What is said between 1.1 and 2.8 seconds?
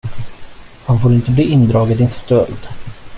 inte bli indragen i stöld.